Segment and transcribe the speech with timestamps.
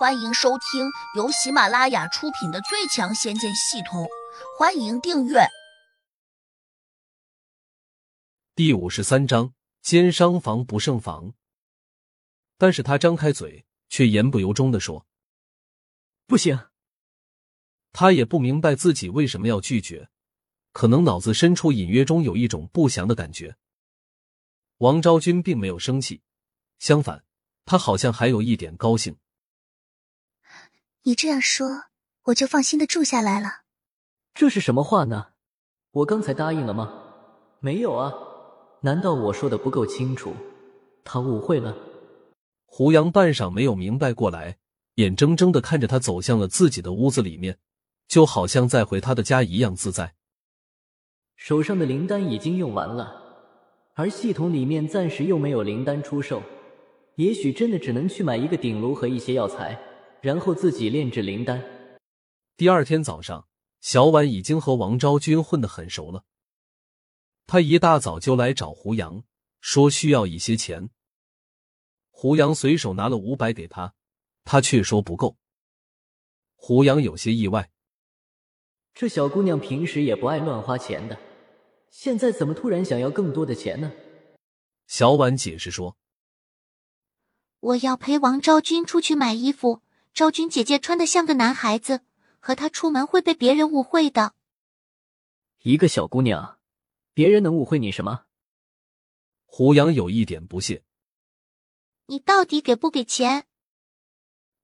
[0.00, 4.04] 欢迎收听由喜马拉雅出品的《最强仙剑系统》，
[4.58, 5.40] 欢迎订阅。
[8.54, 9.52] 第五十三章：
[9.82, 11.34] 奸商防不胜防。
[12.56, 15.06] 但是他张开嘴，却言不由衷的说
[16.26, 16.58] ：“不行。”
[17.92, 20.08] 他也不明白自己为什么要拒绝，
[20.72, 23.54] 可能脑子深处隐约中有一种不祥的感觉。
[24.78, 26.22] 王昭君并没有生气，
[26.78, 27.22] 相反，
[27.66, 29.14] 他好像还有一点高兴。
[31.04, 31.84] 你这样说，
[32.24, 33.62] 我就放心的住下来了。
[34.34, 35.28] 这是什么话呢？
[35.92, 36.92] 我刚才答应了吗？
[37.60, 38.12] 没有啊，
[38.82, 40.34] 难道我说的不够清楚？
[41.02, 41.74] 他误会了。
[42.66, 44.58] 胡杨半晌没有明白过来，
[44.96, 47.58] 眼睁睁的看着他走向了自己的屋子里面，
[48.06, 50.14] 就好像在回他的家一样自在。
[51.34, 53.22] 手上的灵丹已经用完了，
[53.94, 56.42] 而系统里面暂时又没有灵丹出售，
[57.16, 59.80] 也许真的只能去买一个鼎炉和一些药材。
[60.22, 61.64] 然后自己炼制灵丹。
[62.56, 63.48] 第二天早上，
[63.80, 66.24] 小婉已经和王昭君混得很熟了。
[67.46, 69.24] 他一大早就来找胡杨，
[69.60, 70.90] 说需要一些钱。
[72.10, 73.94] 胡杨随手拿了五百给他，
[74.44, 75.36] 他却说不够。
[76.54, 77.70] 胡杨有些意外，
[78.92, 81.18] 这小姑娘平时也不爱乱花钱的，
[81.90, 83.90] 现在怎么突然想要更多的钱呢？
[84.86, 85.96] 小婉解释说
[87.60, 89.80] ：“我要陪王昭君出去买衣服。”
[90.12, 92.02] 昭君姐姐穿的像个男孩子，
[92.38, 94.34] 和她出门会被别人误会的。
[95.62, 96.58] 一个小姑娘，
[97.14, 98.24] 别人能误会你什么？
[99.44, 100.84] 胡杨有一点不屑。
[102.06, 103.46] 你到底给不给钱？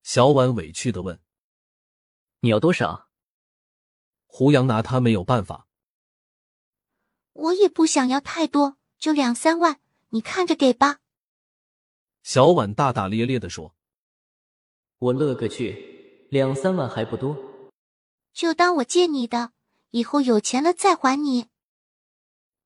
[0.03, 1.21] 小婉委屈的问。
[2.41, 3.09] 你要多少？
[4.27, 5.67] 胡杨拿他没有办法。
[7.33, 9.81] 我也不想要太多，就两三万，
[10.11, 11.01] 你看着给吧。
[12.23, 13.75] 小婉大大咧咧的说。
[14.99, 17.37] 我乐个去，两三万还不多，
[18.33, 19.53] 就当我借你的，
[19.91, 21.49] 以后有钱了再还你。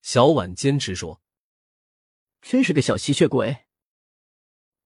[0.00, 1.20] 小婉坚持说
[2.40, 3.64] ：“真是个小吸血鬼。”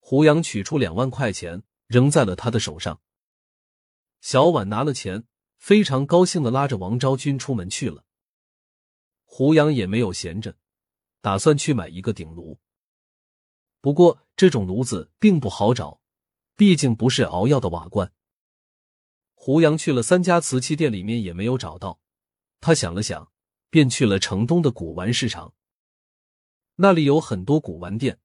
[0.00, 3.02] 胡杨取出两万块钱，扔在了他的手上。
[4.22, 5.24] 小婉拿了钱，
[5.58, 8.06] 非常高兴的拉着王昭君出门去了。
[9.24, 10.56] 胡杨也没有闲着，
[11.20, 12.58] 打算去买一个鼎炉。
[13.82, 16.00] 不过这种炉子并不好找。
[16.56, 18.12] 毕竟不是熬药的瓦罐。
[19.34, 22.00] 胡杨去了三家瓷器店，里面也没有找到。
[22.60, 23.30] 他想了想，
[23.70, 25.52] 便去了城东的古玩市场。
[26.76, 28.18] 那里有很多古玩店，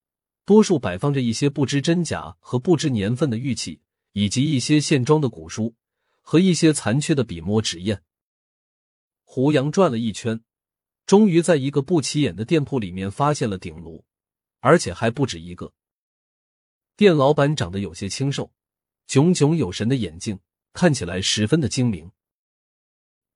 [0.45, 3.81] 多数摆放着一些不知真假和不知年份的玉器，
[4.13, 5.75] 以及一些现装的古书
[6.22, 8.01] 和一些残缺的笔墨纸砚。
[9.23, 10.41] 胡杨转了一圈，
[11.06, 14.06] 终于在一个不起眼的店铺里面发现了鼎炉，
[14.59, 15.73] 而且还不止一个。
[16.99, 18.51] 店老板长得有些清瘦，
[19.07, 20.41] 炯炯有神的眼睛
[20.73, 22.11] 看起来十分的精明。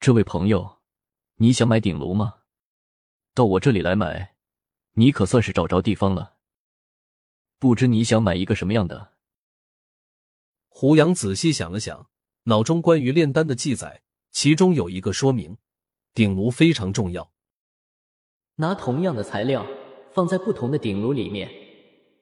[0.02, 0.80] 这位朋友，
[1.36, 2.40] 你想买鼎炉吗？
[3.34, 4.36] 到我这里来买，
[4.96, 6.36] 你可算是找着地方了。
[7.58, 9.14] 不知你想买一个什么样的？
[10.68, 12.10] 胡杨仔细想了想，
[12.44, 15.58] 脑中关于炼丹的记载，其中有一个说明，
[16.14, 17.32] 鼎炉非常重要。
[18.56, 19.66] 拿同样的材料
[20.14, 21.63] 放在不同的鼎炉里面。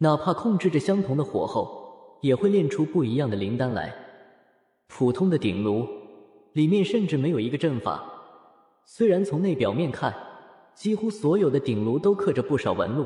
[0.04, 3.94] 哪怕控制着相同的火候，也会炼出不一样的灵丹来。
[4.88, 5.88] 普通的鼎炉
[6.54, 8.04] 里面甚至没有一个阵法，
[8.84, 10.12] 虽然从内表面看，
[10.74, 13.06] 几乎所有的鼎炉都刻着不少纹路，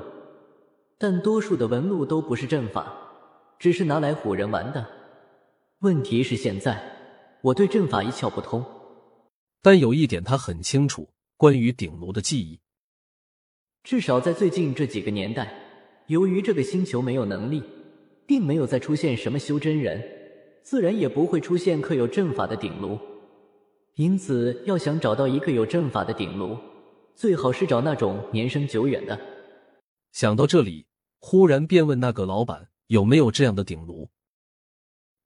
[0.97, 2.95] 但多数的纹路都不是阵法，
[3.59, 4.87] 只是拿来唬人玩的。
[5.79, 6.81] 问题是现在
[7.41, 8.63] 我对阵法一窍不通，
[9.61, 12.61] 但有一点他很清楚，关于鼎炉的记忆，
[13.83, 15.64] 至少在最近这几个年代。
[16.07, 17.63] 由于这个星球没有能力，
[18.27, 20.03] 并没有再出现什么修真人，
[20.61, 22.99] 自然也不会出现刻有阵法的鼎炉。
[23.95, 26.57] 因此，要想找到一个有阵法的鼎炉，
[27.15, 29.19] 最好是找那种年生久远的。
[30.11, 30.85] 想到这里，
[31.19, 34.09] 忽然便问那个老板有没有这样的鼎炉。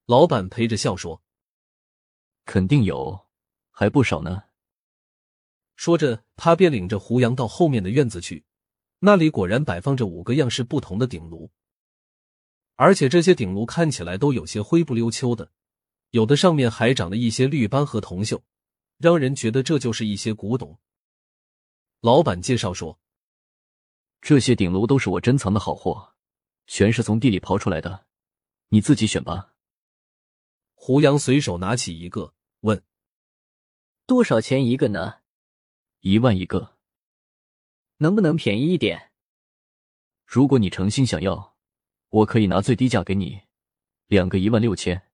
[0.06, 1.22] 老板陪着笑说
[2.46, 3.28] ：“肯定有，
[3.72, 4.44] 还不少呢。”
[5.76, 8.46] 说着，他便领着胡杨到后面的院子去。
[9.00, 11.50] 那里果然摆放着五个样式不同的鼎炉，
[12.76, 15.52] 而且这些鼎炉看起来都有些灰不溜秋的，
[16.10, 18.42] 有的上面还长了一些绿斑和铜锈，
[18.98, 20.78] 让人觉得这就是一些古董。
[22.02, 23.00] 老板介绍说
[24.20, 26.16] ：“这些鼎炉都是我珍藏的好货，
[26.68, 28.06] 全是从地里刨出来的，
[28.70, 29.54] 你自己选吧。”
[30.76, 32.84] 胡杨随手拿起一个，问
[34.06, 35.20] ：“多少钱一个呢
[36.02, 36.76] ？”“一万一个。”
[38.02, 39.12] 能不能便宜一点？
[40.26, 41.58] 如果你诚心想要，
[42.08, 43.42] 我可以拿最低价给你，
[44.08, 45.10] 两个一万六千。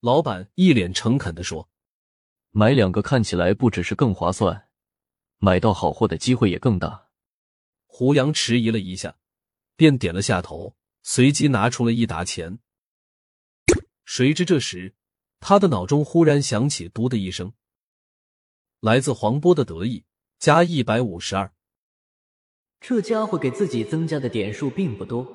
[0.00, 1.68] 老板一脸诚恳的说
[2.52, 4.70] ：“买两个看起来不只是更划算，
[5.36, 7.10] 买到好货的机会也更大。”
[7.84, 9.18] 胡杨迟疑了一下，
[9.76, 12.60] 便点了下头，随即拿出了一沓钱。
[14.06, 14.94] 谁知这时，
[15.38, 17.52] 他的脑中忽然响起“嘟”的一声，
[18.80, 20.06] 来自黄波的得意
[20.38, 21.52] 加一百五十二。
[22.80, 25.26] 这家伙给自己增加的点数并不多，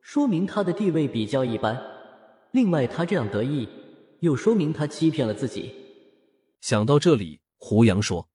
[0.00, 1.80] 说明他的地位比较一般。
[2.52, 3.68] 另外，他这样得意，
[4.20, 5.74] 又说明他欺骗了自己。
[6.60, 8.28] 想到这里，胡杨说：“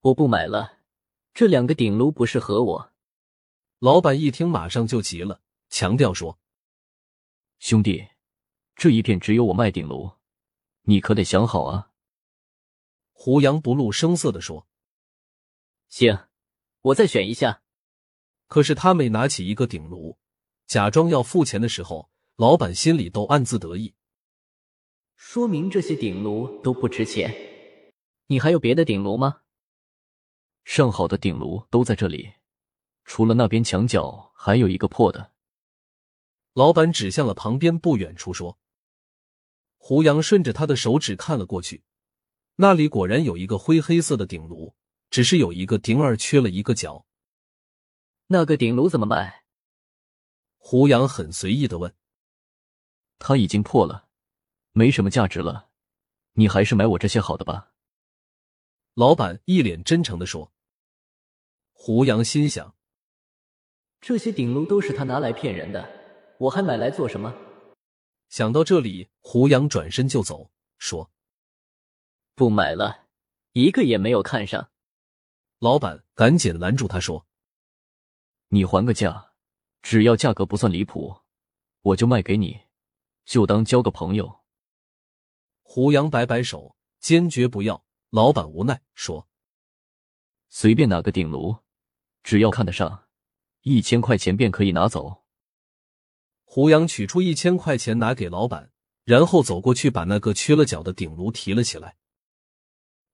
[0.00, 0.78] 我不买了，
[1.34, 2.92] 这两个顶炉不适合我。”
[3.78, 6.38] 老板一听，马上就急了，强调说
[7.58, 8.08] ：“兄弟，
[8.74, 10.12] 这一片只有我卖顶炉，
[10.82, 11.90] 你可得想好啊。”
[13.12, 14.66] 胡杨不露声色的说
[15.88, 16.18] ：“行，
[16.82, 17.62] 我再选一下。”
[18.46, 20.18] 可是他每拿起一个顶炉，
[20.66, 23.94] 假装要付钱的时候，老板心里都暗自得意，
[25.16, 27.34] 说明这些顶炉都不值钱。
[28.26, 29.40] 你还有别的顶炉吗？
[30.64, 32.34] 上好的顶炉都在这里，
[33.04, 35.32] 除了那边墙角还有一个破的。
[36.52, 38.58] 老板指向了旁边不远处说
[39.78, 41.84] ：“胡杨顺着他的手指看了过去，
[42.56, 44.74] 那里果然有一个灰黑色的顶炉，
[45.12, 47.06] 只是有一个顶儿缺了一个角。
[48.28, 49.44] 那个顶炉怎么卖？”
[50.56, 51.94] 胡杨很随意的问。
[53.18, 54.08] 它已经破了，
[54.72, 55.68] 没什么价值了，
[56.32, 57.72] 你还是买我这些好的吧。”
[58.94, 60.50] 老板一脸真诚的说。
[61.72, 62.74] 胡杨心想：
[64.00, 67.34] 这些顶炉都是他拿来骗人的，我还买来做什么？
[68.30, 71.10] 想到这里，胡杨转身就走，说
[72.34, 73.08] ：“不买了，
[73.52, 74.70] 一个也没有看上。”
[75.62, 77.24] 老板赶紧拦住他说
[78.50, 79.34] ：“你还个价，
[79.80, 81.20] 只要价格不算离谱，
[81.82, 82.62] 我就卖给你。”
[83.24, 84.40] 就当交个朋友。
[85.62, 87.84] 胡杨摆摆手，坚决不要。
[88.10, 89.28] 老板无奈说
[90.50, 91.58] ：“随便哪个顶炉，
[92.24, 93.04] 只要看得上，
[93.60, 95.22] 一千块钱便可以拿走。”
[96.42, 98.72] 胡杨取出一千块钱拿给老板，
[99.04, 101.96] 然后走过去把那个缺了角的顶炉提了起来。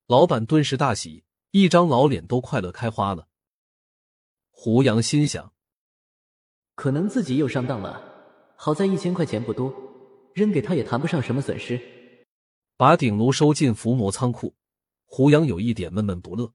[0.07, 3.29] 老板顿时大喜，一张老脸都快乐开花了。
[4.51, 5.53] 胡杨心想：
[6.75, 9.75] 可能自己又上当了，好在一千块钱不多。
[10.35, 11.81] 扔给他也谈不上什么损失。
[12.77, 14.55] 把鼎炉收进伏魔仓库，
[15.05, 16.53] 胡杨有一点闷闷不乐。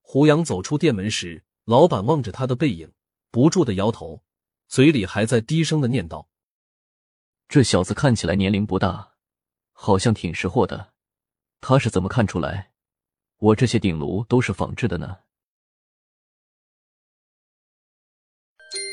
[0.00, 2.90] 胡杨走出店门时，老板望着他的背影，
[3.30, 4.22] 不住的摇头，
[4.66, 6.28] 嘴里还在低声的念叨
[7.48, 9.16] ：“这小子看起来年龄不大，
[9.72, 10.94] 好像挺识货的。
[11.60, 12.72] 他是怎么看出来
[13.44, 15.18] 我这些顶炉都是仿制的呢？”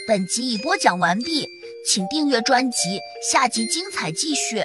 [0.07, 1.48] 本集已播讲完毕。
[1.83, 3.00] 请订阅专辑，
[3.31, 4.63] 下集精彩继续。